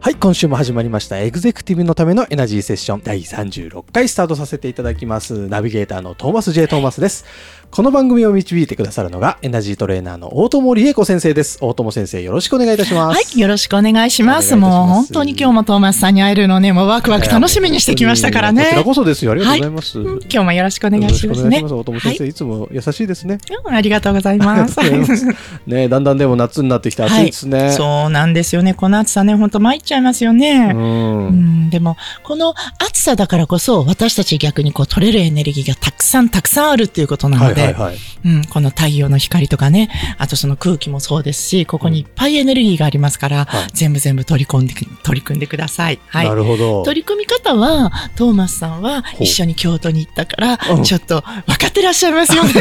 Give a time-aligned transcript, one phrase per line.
[0.00, 1.18] はい、今週も始まりました。
[1.18, 5.48] エグゼクティブのためのエナジーセッション第36回スタートさせていただきます。
[5.48, 6.68] ナビゲーターのトーマス J.
[6.68, 7.24] トーマスです。
[7.70, 11.58] この番組を導いてくださるのがエナジートレーナーの大友理恵子先生です。
[11.60, 13.16] 大友先生、よろしくお願いいたします。
[13.16, 14.56] はい、よろしくお願いします。
[14.56, 18.64] ますもう本当に今日もトーマスさんに会えるのね、もうワクワク楽しみにしてきましたからね。
[18.64, 19.32] こちらこそですよ。
[19.32, 19.98] ありがとうございます。
[19.98, 21.60] うん今日もよろしくお願いしますね。
[21.60, 21.74] ます。
[21.74, 23.38] 大友先生、い、つも優しいですね。
[23.66, 24.78] うんありがとうございます。
[25.66, 27.72] ね、だんだんでも夏になってきて暑いですね。
[27.72, 28.72] そうなんですよね。
[28.72, 30.72] この暑さね、本当参っちゃいますよね。
[30.74, 37.96] うんうん、でも、この暑さだからこそ、私たち逆にこう取れるエネルギーがたくさんたくさんあるっていうことなはので、いはいはい。
[38.24, 45.98] うん、この太陽の光とかね、あとその空気もそうですし、ここにいっぱいエネルギーがありますから、はい全部全部取り込んで、取り組んでください。
[46.08, 46.34] はいな。
[46.34, 46.82] るほど。
[46.84, 52.52] 取り組み方は、トーマスさんはう一緒に京都に行ったからうん、ちょっと分かってらっしゃいますよね。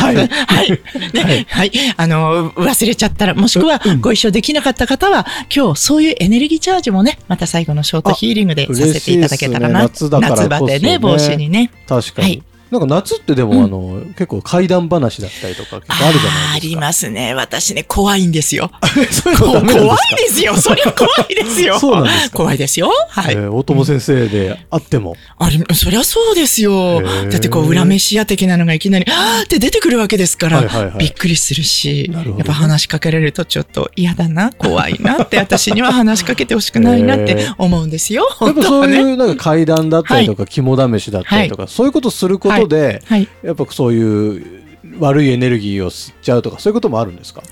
[0.00, 0.16] はい。
[0.16, 0.70] はい。
[1.12, 1.72] ね、はい。
[1.96, 9.80] あの、忘れちゃったら、もしくはご一緒できなかった方は、今日そういうエネルギーチャージもね、また最後のショートヒーリングでさせていただけたらな。
[9.80, 11.70] ね夏だからね夏バテね、帽子にね。
[11.86, 12.28] 確かに。
[12.28, 12.42] はい
[12.72, 16.74] なんか夏ってでも、うんあの、結構怪談話だったりとか結構あるじゃあないですか。
[16.74, 17.34] りますね。
[17.34, 18.70] 私ね、怖いんですよ。
[19.12, 20.56] そういう怖いですよ。
[20.56, 21.78] そりゃ怖いですよ。
[21.78, 22.36] そうなんですか？
[22.38, 22.90] 怖いですよ。
[23.10, 23.34] はい。
[23.34, 25.14] えー大友先生であっても。
[25.38, 27.02] あれ、そりゃそうですよ。
[27.30, 38.26] だってこう、裏飯屋的なのがいきなり、あーって出てくるわけですから、はいはいはいびっくりするし、やっぱ話しかけられるとちょっと嫌だな、怖いなって、 私には話しかけてほしくないなって思うんですよ。
[38.40, 38.96] やっぱ本当はね。
[38.96, 43.28] そういうなんか怪談だったりとか、肝試しだったりとか、そういうことすることで、はい。
[43.42, 44.62] やっぱそういう
[44.98, 47.42] 悪いエネルギーを吸っちゃうとか、そういうこともあるんですか？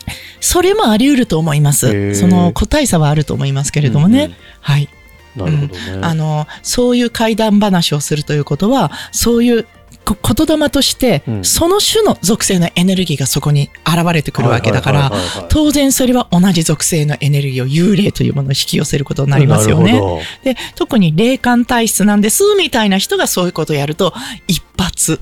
[0.40, 2.14] それもあり得ると思います。
[2.14, 4.24] その個体差はあると思いますけれどもね。
[4.24, 4.88] うんうんはい。
[5.36, 5.78] なるほどね。
[6.02, 9.70] あの、そういう怪談話をするということは、そういうこ
[10.14, 15.12] 言霊として、うんその種の属性のエネルギーがそこに現れてくるわけだから、
[15.48, 20.00] 当然それは同じ属性のエネルギーを幽霊というものを引き寄せることになりますよね。
[20.44, 24.14] で、特に霊感体質なんです、みたいな人がそういうことをやると、
[24.46, 25.18] 一発。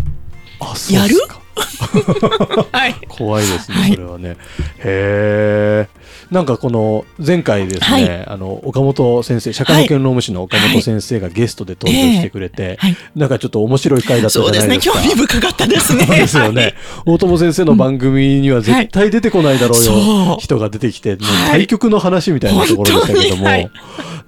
[0.61, 1.41] どあ、そうですか
[2.73, 2.95] はい。
[3.09, 4.37] 怖いですね、はいそれはね。
[4.79, 5.89] へえ。
[6.31, 12.97] なんかこの前回ですね、はいあの岡本先生、社会保険労務士の岡本先生がゲストで登場してくれて、はい。
[13.17, 14.67] なんかちょっと面白い回だったじそうですね。
[14.67, 15.03] ゃないですか。
[15.03, 16.05] 興味深かったですね。
[16.07, 16.75] そ うですよね。
[17.07, 23.45] 大友先生の番組には絶対出てこないだろうよ、そう人が出てきて、もうはい対局の話みたいなところでしたけども、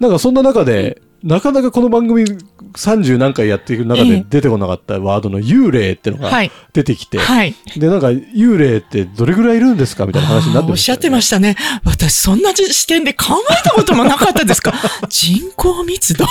[0.00, 7.54] なんかそんな中で、なかなかこの番組30何回やっていく中でええ出てこなかったワードの幽霊ってのがはい出てきて、はい。
[7.76, 11.56] で、なんか幽霊ってどれぐらいいるんですかみたいな話になってましよねおったしゃってましたね。
[11.84, 14.72] 私、そんな視点で考えたこともなかったですか？
[15.10, 16.24] 人口密度？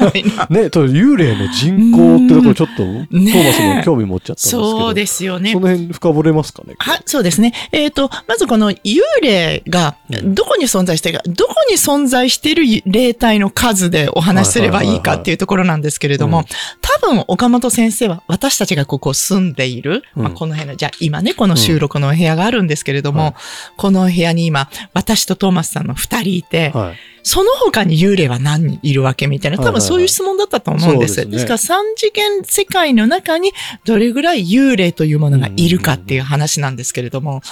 [0.50, 5.60] ね、と幽霊の人口ってところちょっと、トねーマスも興味持っちゃったんですけど、そうですよねそ。
[5.60, 6.74] の辺深掘れますかね？
[6.78, 7.54] はい、そうですね。
[7.72, 16.44] えっ、と、まずこの幽霊がうんどこに存在してるか、どこに存在している霊体の数でお話しすればいいかっていうところなんですけれどもうん、
[16.80, 20.22] 多分岡本先生は私たちがここ住んでいる、うん。
[20.24, 23.34] まあ、この辺の、じゃあ今ね、この収録のお部屋があるんですけれども、はい
[23.76, 27.15] このお部屋に今、私とトーマスさんの二人いて、はい。
[27.26, 31.18] その他に幽霊は何人いるわけみたいな、多分そういう質問だったと思うんです。
[31.18, 33.52] はいはいはいですから三次元世界の中に
[33.84, 37.42] どれぐらい幽霊というものがいるかっていう話なんですけれども、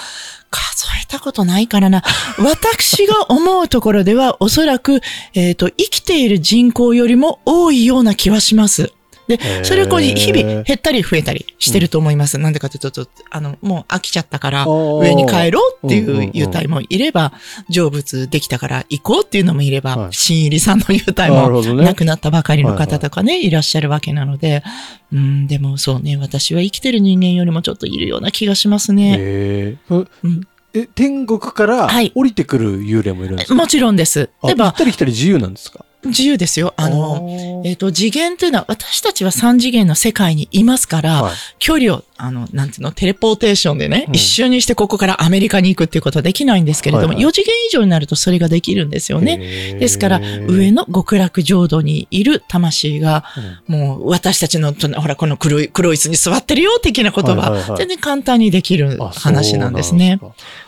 [0.49, 2.03] 数えたことないからな。
[2.39, 5.01] 私が思うところではおそらく、
[5.33, 8.93] えっ、と、生きている人口よりも多いような気はします。
[9.27, 12.37] でそれをこう日々減ったり増えたりしてると思います。
[12.37, 14.99] なんでかというと、あの、もう飽きちゃったから、ー。
[14.99, 17.33] 上に帰ろうっていう優待もいれば、
[17.69, 20.13] 成仏できたから行こうっていうのもいれば、はい。
[20.13, 24.63] 新入りさんの優待も亡くなったばかりの方とかね、いらっしゃるわけなので、
[25.11, 29.15] うん、でもそうね、私は生きてる人間よりもちょっといるような気がしますね。
[29.17, 30.07] へー。
[30.23, 30.41] うん。
[30.73, 32.11] え、天国からはい。
[32.15, 34.29] 降りてくる幽霊もいるんですか、もちろんです。
[34.41, 35.85] あ例えば行っ、たり来たり自由なんですか？
[36.09, 36.73] 自由ですよ。
[36.77, 41.33] あの、のえっ、と、次元というのは、私たちは3次元の世界にいますから、はい。
[41.59, 44.15] 距離を、あの、なんていうの、テレポーテーションでね、うん。
[44.15, 47.25] 一瞬にしてここからアメリカに行くっていうことはできないんですけれども、はいはい。
[47.25, 49.37] 4次元以上になるとそれができるんですよね。
[49.37, 53.23] ねですから、上の極楽浄土にいる魂が、
[53.67, 60.19] もう私たちの、とほら、この黒い、黒い椅子に座ってるよ、的なことは全然簡単にできる話なんですね。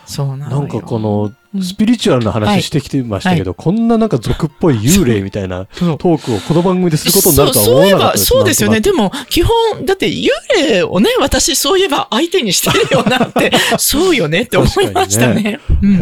[0.06, 0.60] そうなのよ。
[0.60, 8.80] なんかこのうんスピリチュアルな話してきてましたけど、こんななんか俗っぽい幽霊みたいな トークをこの番組ですることになるとは思わなかったですそうですよね。
[8.80, 15.58] でも、基本、だって幽霊をね、私そういえば相手にしてるよなって、 そうよねって思いましたね。
[15.82, 15.98] うん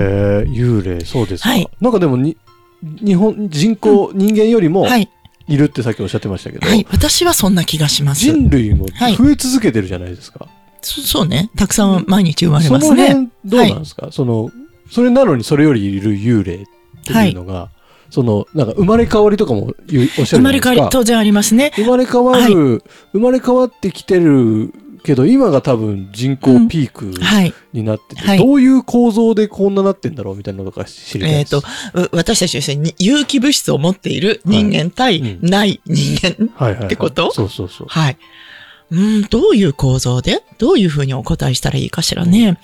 [0.53, 1.51] 幽霊、そうですか。
[1.51, 2.37] はいなんかでもに、
[2.83, 5.09] 日本、人口、人間よりもはい。
[5.49, 6.85] いるってさっきおっしゃってましたけど、はい。
[6.91, 8.25] 私はそんな気がします。
[8.25, 10.49] 人類もはい増え続けてるじゃないですか。
[10.83, 11.51] そそうね。
[11.57, 13.07] たくさん毎日生まれそのますね。
[13.09, 14.51] 辺どうなんですか、その、
[14.91, 16.59] それなのにそれよりいる幽霊っ
[17.05, 17.71] ていうのが、
[18.11, 20.71] その、なんか生まれ変わりとかもおっしゃるじゃ生まないですか。
[20.71, 21.73] れ変わり、当然ありますね。
[21.75, 24.73] 生まれ変わる、生まれ変わってきてる
[25.03, 27.53] けど、今が多分人口ピークはい。
[27.73, 31.35] になってて、はいどういう構造でこんななってんだろうみたいなのとか知りたい。
[31.35, 31.63] えっと、う
[32.13, 36.51] 私たちですね、有機物質を持っている人間対はいない人間。
[36.55, 37.33] はいはいはい、ってこと？
[37.33, 37.87] そうそうそう。
[37.89, 38.17] はい。
[38.91, 40.43] うん、どういう構造で？
[40.59, 42.59] どういうふうにお答えしたらいいかしらね？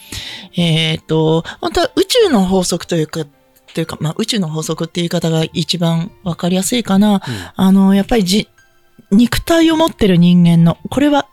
[0.56, 3.24] えっ、と、本当は宇宙の法則というか、
[3.74, 7.22] というか、まあ、宇宙の法則っていう言い方が一番わかりやすいかな。
[7.56, 8.48] あの、やっぱりじ、
[9.10, 11.26] 肉体を持ってる人間の、これは、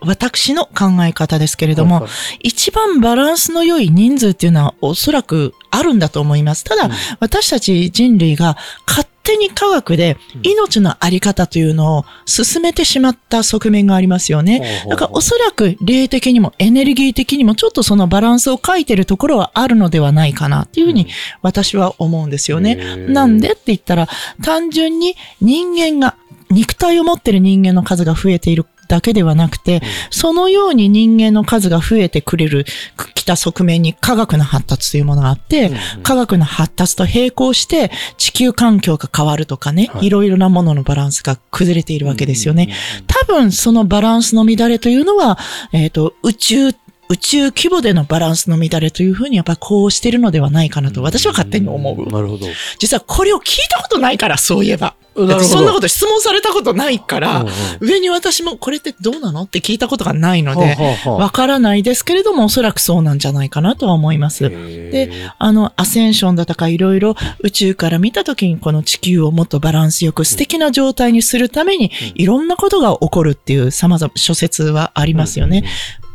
[0.00, 6.64] 私の考え方ですけれども、はいはい一番バランスの良い人数っていうのはおそらくあるんだと思います。
[6.64, 8.56] ただ、うん私たち人類が
[8.86, 14.82] 勝手に科学で命のあり方というのを進めてしまった側面がありますよね。
[14.88, 21.06] だからおそらく霊的にもエネルギー的にもちょっとそのバランスを書いてるところはあるのではないかなっていうふうに
[21.42, 22.74] 私は思うんですよね。
[23.08, 24.08] なんでって言ったら
[24.42, 26.16] 単純に人間が
[26.50, 29.80] 肉体を持ってる人間の数が増えているだけではなくて、
[30.10, 32.66] そのように人間の数が増えてくれる、
[33.14, 35.70] きた側面に科学の発達というものがあって、
[36.02, 42.74] 科学の発達と並行して地球環境が変わるとかね、はいいろいろなもののバランスが崩れているわけですよね。
[43.06, 45.38] 多分そのバランスの乱れというのは、
[45.72, 52.10] えっ、と、宇宙、宇宙規模でのバランスの乱れというふうにやっぱりこうしてるのではないかなと私は勝手に思う。
[52.10, 52.46] なるほど。
[52.78, 54.94] 実はこれを聞いたことないから、そういえば。
[55.14, 57.46] だってそんなこと質問されたことないから、
[57.80, 60.76] 上に私もこれってどうなのって聞いたことがないので、
[61.06, 64.48] わからないですけれども、おそらくそうなんじゃないかなとは思います。
[64.48, 75.64] であの、アセンションだとかいろいろ宇宙から見たときにこの地球をもっとバランスよく素敵な状態にするためにいろんなことが起こるっていう様々諸説はありますよね。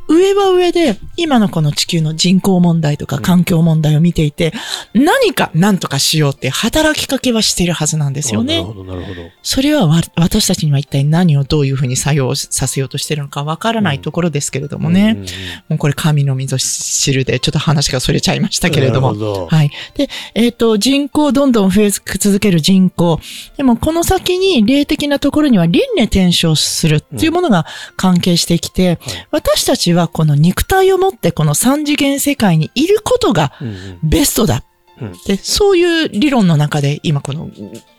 [0.07, 4.53] 上は上で今のこの地球の人口問題とか環境問題を見ていて
[4.93, 8.61] 何か何とかしようって働きかけはしてるはずなんですよね。
[8.61, 9.21] なるほど、なるほど。
[9.43, 15.01] それはわ私たちには一体何をどういうふうに作用させようとしてるのかわからないところですけれどもね。
[15.01, 15.27] うんうんうん
[15.69, 19.13] もうこれ神の溝汁でちょっと話がそれちゃいましたけれども。
[19.13, 19.71] なるほどはい。
[19.95, 23.19] で、えっ、と、人口どんどん増え続ける人口。
[23.57, 27.65] でも、この先に霊的なところには輪廻転生するっていうものが
[27.95, 28.99] 関係してきて、
[29.31, 33.99] 私たちはこの肉体を持ってこの三次元世界にいることがうんうん。
[34.03, 34.63] ベストだ。
[35.01, 35.13] うん。
[35.25, 37.49] で、そういう理論の中で今この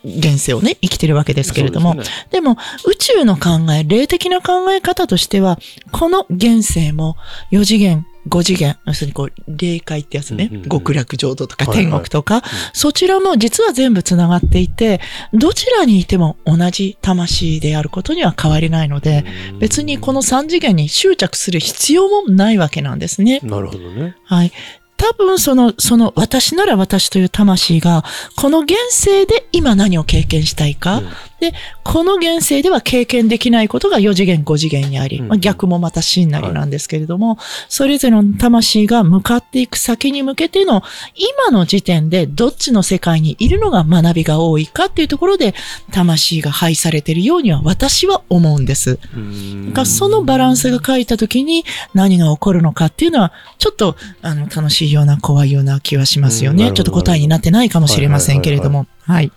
[0.05, 2.27] 現世をね、生きてるわけですけれども、ですね。
[2.31, 2.57] でも、
[2.87, 5.59] 宇宙の考え、霊的な考え方としては、
[5.93, 7.17] この現世も
[7.53, 10.69] 4次元、5次元、要するにこう、霊界ってやつね、うんうんうん。
[10.69, 11.85] 極楽浄土とかはいはい。
[11.87, 12.43] 天国とか、
[12.73, 15.01] そちらも実は全部繋がっていて、
[15.33, 19.25] どちらにいても同じ魂であることには変わりないので、
[19.59, 23.41] 別にこの3次元に執着する必要もないわけなんですね。
[23.43, 24.17] なるほどね。
[24.25, 24.53] はい。
[24.99, 28.05] 多分その、その私なら私という魂が、
[28.37, 31.09] この現世で今何を経験したいか、うん。
[31.41, 35.29] で、この現世では経験できないことが4次元、5次元にあり、うん。
[35.29, 40.83] まあ、逆もまた真なりなんですけれども、それぞれの魂が向かっていく先に向けての、
[41.15, 45.55] 今の時点でどっちの世界にいるのが学びが多いかっていうところで、
[45.93, 48.99] 魂が配されているようには私は思うんです。
[49.15, 49.69] うん。
[49.69, 56.73] だからそのバランスが書いたときに何が起こるのかっていうのは、ちょっと、あの、楽しいような怖いような気はしますよね。
[56.73, 58.87] ちょっと答えになってないかもしれませんけれども。
[59.03, 59.33] はい。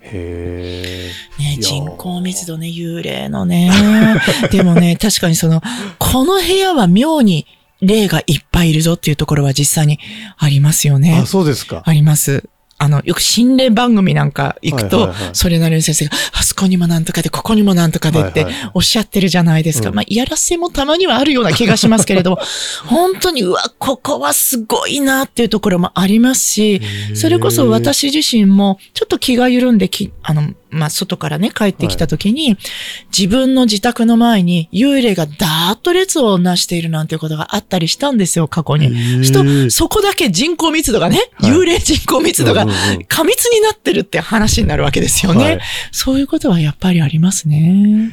[0.00, 1.42] へえ。
[1.42, 3.70] ね人口密度ね、幽霊のね。
[4.50, 5.62] でもね、確かにその、
[5.98, 7.46] この部屋は妙に
[7.80, 9.98] 霊がいっぱいいるぞっていうところは実際に
[10.38, 11.26] ありますよねあ、。
[11.26, 11.82] そうですか。
[11.84, 12.48] あります。
[12.78, 19.88] あの、よく心霊番組なんか行くと、それなりの先生が、あそこにもなんとかで、ここにもなんとかでっておっしゃってるじゃないですか。
[19.88, 19.94] うん。
[19.94, 22.38] まあ、いやらせもたまにはあるような気がしますけれども、
[22.86, 26.82] 本当に、うわ、ここはすごいなっていうところもありますし、
[27.14, 32.56] それこそ私自身も、ちょっと気が緩んでき、あの、まあ、外からね、帰ってきた時に、
[33.16, 39.24] 自分の自宅の前に幽霊がダーッと列をなしているなんていうことがあったりしたんですよ、過去に。
[39.24, 42.66] すると、そこだけ人口密度がね、はい幽霊人口密度が
[43.08, 45.44] 過密になってるって話になるわけですよね。
[45.44, 45.60] はい
[45.92, 48.12] そういうことはやっぱりありますね。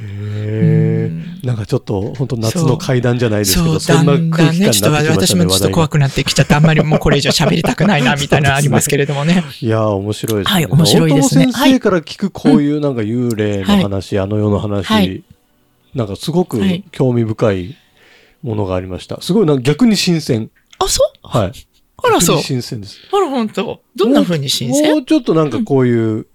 [1.44, 5.28] なんかちょっと本当夏の階段じゃないですけど、そだんなん空気感になってきちょっとましたね。
[5.28, 9.44] 私もちょっと怖くなってきちゃって、あんまりもうこれ以上喋りたくないな、みたいなのありますけれどもね。
[9.62, 10.54] いやー、面白いですね。
[10.54, 15.24] はい面白いですね先生から聞くこういうなんか幽霊の話、あの世の話、はい
[15.96, 17.78] なんかすごくはい興味深い
[18.42, 19.22] ものがありました。
[19.22, 20.50] すごいなんか逆に新鮮。
[20.80, 21.28] あ、そう？
[21.28, 21.52] はい。
[21.98, 22.42] あら、そう。
[22.42, 22.98] 新鮮です。
[23.12, 23.80] あら、本当？
[23.96, 26.26] どんな風に新も鮮うちょっとなんかこういう、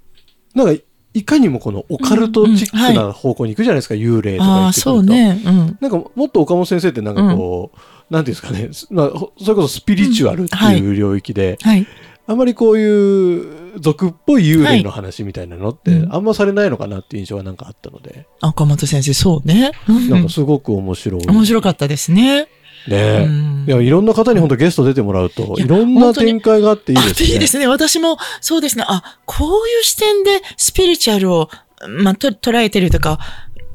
[0.55, 4.91] なんかいかにもこのオカルトチックうんうんな方向に行くじゃないですか、幽霊とか言ってくると。
[4.91, 5.43] そうね。
[5.45, 5.79] うん。
[5.81, 7.79] なんかもっと岡本先生ってなんかこう、
[8.15, 11.87] なんていうんですかね、すまあ、ほそれこそスピリチュアルってうんはいいう領域で、はい。
[12.31, 19.73] あまりこういう俗っぽい幽霊の話みたいなのって、はいうんあんまされないのかなっていう印象がなんかあったので、岡本先生、そうね。
[19.89, 21.27] うんなんかすごく面白い。
[21.27, 22.49] 面白かったですね。
[22.87, 27.33] ねうんいや、いろんな方に本当ゲスト出てもらうと、いろんな展開があっていいですあね。
[27.33, 27.67] いいですね。
[27.67, 28.85] 私も、そうですね。
[28.87, 31.49] あ、こういう視点でスピリチュアルを、
[31.89, 33.19] まあ、と捉えてるとか、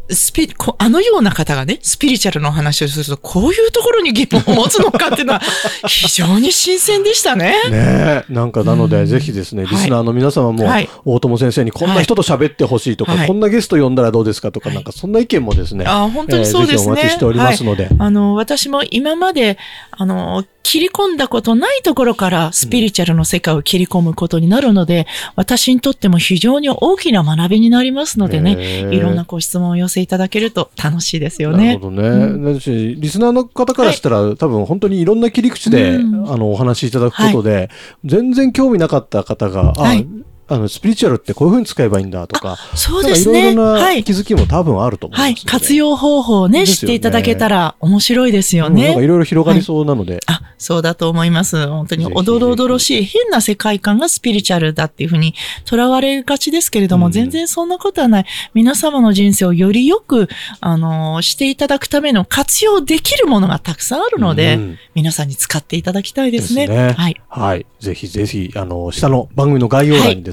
[0.10, 5.41] スピこあのような方がね、スピリチュアルのお話をすると、こういうところに疑問を持つのかっていうのは、
[5.88, 7.55] 非常に新鮮でしたね。
[7.69, 8.24] ねえ。
[8.29, 9.05] なんか、なので、うん。
[9.05, 9.72] ぜひですね、はい。
[9.72, 10.89] リスナーの皆様も、はい。
[11.05, 13.27] 大友先生にこんな人と喋ってほしいとか、はい。
[13.27, 14.75] こんなゲスト呼んだらどうですかとか、はい。
[14.75, 16.91] なんか、そんな意見もですね、あ本当にそうですね。
[16.91, 19.57] お待ちしておりますので、あの、私も今まで、
[19.91, 25.05] あの、切り込んだことないところからスピリチュアルの世界を切り込むことになるので、
[25.36, 31.67] 私にとっても非常に大きな学びになりますのでね、いろんなご質問をお寄せいただけると楽しいですよね。
[31.67, 31.91] なるほ。
[31.91, 32.53] どね。
[32.53, 36.31] だし、リスナーの方からしたら、多分本当にいろんな切り口で、うん。
[36.31, 37.69] あの、お話しいただくことで、
[38.05, 40.07] 全然興味なかった方が、はい
[40.47, 43.39] あ、あの、スピリチュアルってこういうふうに使えばいいんだとか、そうですね。
[43.39, 43.79] いろいろは。
[43.79, 45.31] ない気づきも多分あると思いますはい。
[45.33, 45.41] ので。
[45.45, 49.03] 活用方法をね、ね知っていただけたら面白いですようんなんかね。
[49.03, 51.67] いろいろ広がりそうなので、あ、そうだと思います。
[51.67, 55.33] 本当におどろおどろしい変な世界観がスピリチュアルだっていうふうに
[55.65, 58.25] 囚われがちですけれども、うん全然そんなことはない。
[58.53, 60.27] 皆様の人生をよりよく、
[60.62, 66.67] あのーしていただくための活用できるものがたくさんあるので、うん皆さんに使っていただきたいですね。
[66.67, 67.21] ですねはい。
[67.27, 67.65] はい。
[67.79, 70.31] ぜひぜひ、あの、下の番組の概要欄にで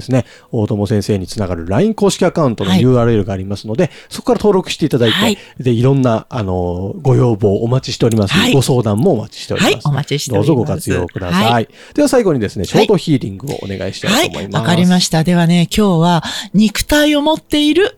[0.51, 8.33] 大友先生につながる LINE 公式アカウントのはい URL がありますので、そこから登録していただいて、はいで、いろんな、あの、ご要望お待ちしております。
[8.33, 9.73] はいご相談もお待ちしております。
[9.73, 11.51] はいお待ちしておりますどうぞご活用ください。
[11.51, 14.61] はいでは最後にですね、ショートヒーリングをお願いしたいと思います。
[14.61, 15.23] わかりました。
[15.23, 17.97] ではね、今日は肉体を持っている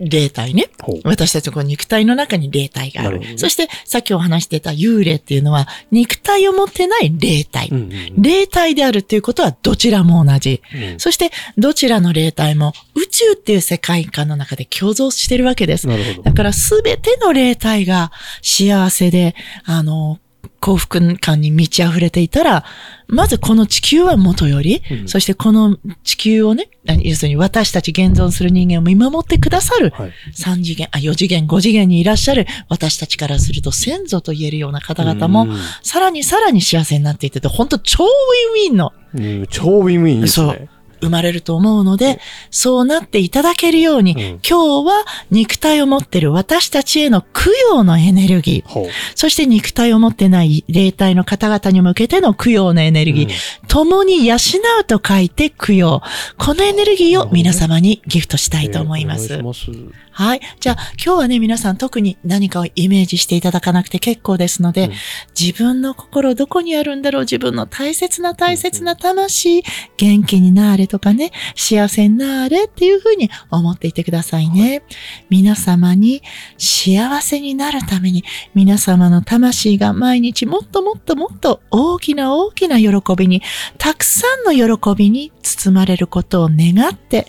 [0.00, 0.70] 霊体ね。
[1.04, 3.20] 私たちのこの肉体の中に霊体がある。
[3.20, 7.68] なるそして、さっきお話してた幽霊っていうのは、肉体を持ってない霊体。
[7.70, 10.62] うんうんうん霊体であるっていうことはどちらも同じ。
[10.74, 15.86] うんそして、どちらの霊体も宇宙っていう世界観の中で共存してるわけです。
[16.22, 16.32] だ。
[16.32, 20.18] からすべての霊体が幸せで、あの、
[20.60, 22.64] 幸福感に満ち溢れていたら、
[23.08, 30.12] まずこの地球は元より、うんそしてこの地球をね、何要するに私たち現存する人間を見守ってくださる、はい。
[30.36, 40.68] 3次元、あ、4次元、5次元にいらっしゃる私たちからすると先祖と言えるような方々も、うんさらにさらに幸せになっていってて、本当超ウィンウィンのうん超ウィンウィンですね。
[41.00, 48.88] 生まれると思うので、そうなっていただけるように、うん今日は肉体を持っている私たちへの供養のエネルギー。
[49.14, 53.30] そして肉体を持ってない霊体の方々に向けての供養のエネルギー、うん
[53.68, 54.36] 共に養
[54.80, 56.02] うと書いて供養。
[56.36, 59.32] このエネルギーを皆様にギフトしたいと思います。
[59.32, 59.92] えー。
[60.20, 60.40] はい。
[60.60, 64.92] じゃあ、今日はね、皆さん特に何かをイメージしていただかなくて結構ですので、うん
[65.38, 69.62] 自分の心どこにあるんだろう自分の大切な大切な魂、
[69.96, 74.82] 元気になれとかね、幸せになれっていうふうに思っていてくださいね。
[75.30, 76.22] 皆様に
[76.58, 78.24] 幸せになるために、
[78.54, 83.42] 皆様の魂が毎日もっともっともっと大きな大きな喜びに、
[83.78, 87.26] たくさんの喜びに包まれることを願って、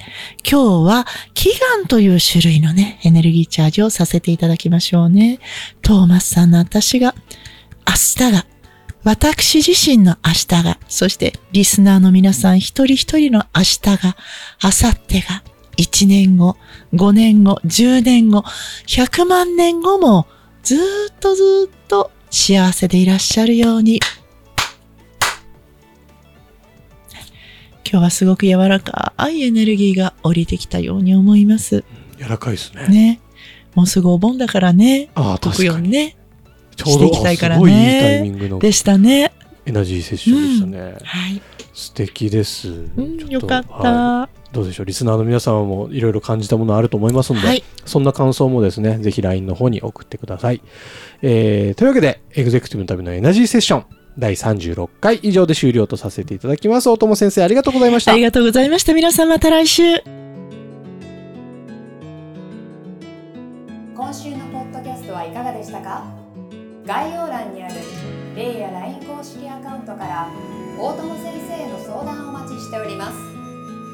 [0.50, 5.40] 今日は祈願という種類のね、エネルギーチャージをさせていただきましょうね。
[5.82, 7.16] トーマスさんの私が、
[7.88, 8.46] 明日が、
[9.04, 14.16] 私自身の明日が、そしてリスナーの皆さん一人一人の明日が、
[14.64, 15.44] 明後日が、
[15.78, 16.58] 1年後、
[16.94, 18.44] 5年後、10年後、
[18.88, 20.28] 100万年後も、
[20.64, 20.80] ずっ
[21.20, 24.00] とずっと幸せでいらっしゃるように。
[27.92, 31.84] 今日はすごく柔らかいエネルギーが降りてきたように思います。
[32.18, 32.88] 柔らかいですね。
[32.88, 33.22] ね。
[33.76, 35.10] もうすぐお盆だからね。
[35.14, 35.88] ああ、特確かに。
[35.88, 36.16] よね。
[36.78, 39.34] ちょうど、いきたいからねいいいタイミングのでしたね。
[39.66, 40.98] エナジーセッションでしたね。
[41.04, 41.42] はい。
[41.74, 42.70] 素敵です。
[42.70, 43.74] うん、よかった。
[43.74, 44.86] はどうでしょう？
[44.86, 50.62] リスナーの皆様もいろいろ感じたものあると思いますので、はいそんな感想もですねぜひ LINE の方に送ってください、
[51.22, 53.86] えーというわけでエグゼクティブのためのエナジーセッション
[54.18, 56.90] 第36回以上で終了とさせていただきます。
[56.90, 58.12] 大友先生ありがとうございました。
[58.12, 58.94] ありがとうございました。
[58.94, 59.84] 皆さんまた来週。
[63.96, 66.04] 今週のポッドキャストはいかがでしたか？
[66.86, 67.76] 概要欄にある
[68.36, 70.28] レイや LINE 公式アカウントから
[70.80, 73.18] 大友先生への相談をお待ちしております。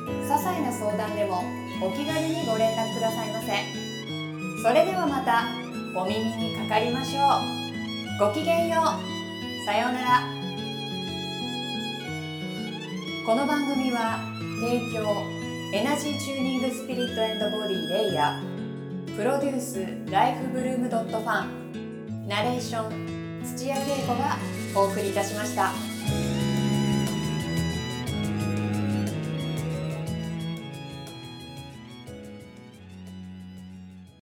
[0.07, 1.43] 些細な相談でも
[1.83, 3.51] お気軽にご連絡くださいませ。
[4.63, 5.43] それではまた
[5.99, 7.19] お耳にかかりましょ
[8.23, 8.27] う。
[8.27, 8.81] ごきげんよ
[9.13, 9.16] う
[9.67, 10.21] さようなら
[13.25, 14.17] この番組は
[14.61, 15.25] 提供
[15.73, 24.37] エナジーチューニングスピリットボディレイヤープロデュースライフブルームドットファンナレーション土屋恵子が
[24.73, 25.73] お送りいたしました。